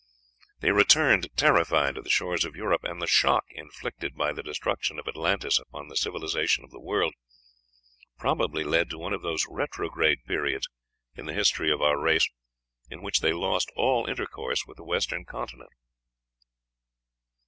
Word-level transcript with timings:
They 0.61 0.71
returned 0.71 1.27
terrified 1.37 1.93
to 1.93 2.01
the 2.01 2.09
shores 2.09 2.43
of 2.43 2.55
Europe; 2.55 2.83
and 2.83 2.99
the 2.99 3.05
shock 3.05 3.45
inflicted 3.51 4.15
by 4.15 4.33
the 4.33 4.41
destruction 4.41 4.97
of 4.97 5.07
Atlantis 5.07 5.59
upon 5.59 5.89
the 5.89 5.95
civilization 5.95 6.63
of 6.63 6.71
the 6.71 6.79
world 6.81 7.13
probably 8.17 8.63
led 8.63 8.89
to 8.89 8.97
one 8.97 9.13
of 9.13 9.21
those 9.21 9.45
retrograde 9.47 10.25
periods 10.25 10.67
in 11.13 11.27
the 11.27 11.33
history 11.35 11.71
of 11.71 11.83
our 11.83 11.99
race 11.99 12.27
in 12.89 13.03
which 13.03 13.19
they 13.19 13.31
lost 13.31 13.69
all 13.75 14.07
intercourse 14.07 14.65
with 14.65 14.77
the 14.77 14.83
Western 14.83 15.23
continent. 15.23 15.69